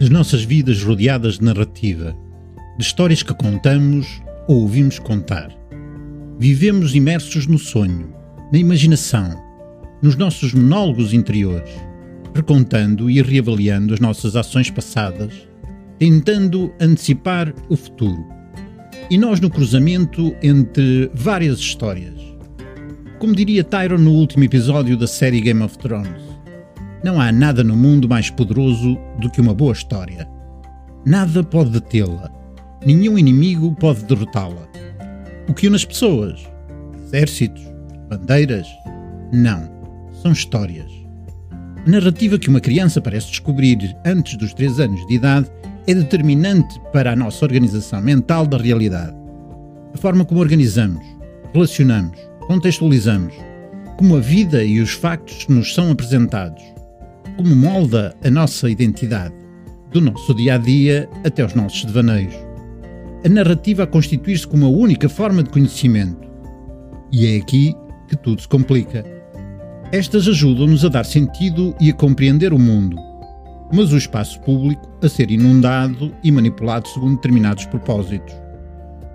[0.00, 2.16] As nossas vidas rodeadas de narrativa,
[2.78, 5.50] de histórias que contamos ou ouvimos contar.
[6.38, 8.14] Vivemos imersos no sonho,
[8.52, 9.36] na imaginação,
[10.00, 11.68] nos nossos monólogos interiores,
[12.32, 15.32] recontando e reavaliando as nossas ações passadas,
[15.98, 18.24] tentando antecipar o futuro.
[19.10, 22.14] E nós no cruzamento entre várias histórias.
[23.18, 26.27] Como diria Tyron no último episódio da série Game of Thrones,
[27.02, 30.28] não há nada no mundo mais poderoso do que uma boa história.
[31.04, 32.30] Nada pode detê-la.
[32.84, 34.68] Nenhum inimigo pode derrotá-la.
[35.48, 36.40] O que une as pessoas?
[37.04, 37.62] Exércitos?
[38.08, 38.66] Bandeiras?
[39.32, 39.70] Não.
[40.22, 40.90] São histórias.
[41.86, 45.50] A narrativa que uma criança parece descobrir antes dos 3 anos de idade
[45.86, 49.16] é determinante para a nossa organização mental da realidade.
[49.94, 51.02] A forma como organizamos,
[51.54, 53.34] relacionamos, contextualizamos,
[53.96, 56.62] como a vida e os factos nos são apresentados,
[57.38, 59.32] como molda a nossa identidade,
[59.92, 62.34] do nosso dia a dia até os nossos devaneios.
[63.24, 66.28] A narrativa a constituir-se como a única forma de conhecimento.
[67.12, 67.76] E é aqui
[68.08, 69.04] que tudo se complica.
[69.92, 72.96] Estas ajudam-nos a dar sentido e a compreender o mundo,
[73.72, 78.34] mas o espaço público a ser inundado e manipulado segundo determinados propósitos.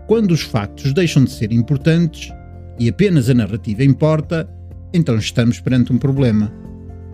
[0.08, 2.32] Quando os factos deixam de ser importantes
[2.80, 4.50] e apenas a narrativa importa,
[4.94, 6.63] então estamos perante um problema.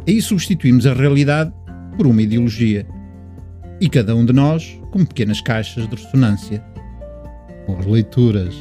[0.07, 1.53] Aí substituímos a realidade
[1.97, 2.87] por uma ideologia.
[3.81, 6.63] E cada um de nós com pequenas caixas de ressonância.
[7.67, 8.55] Boas leituras!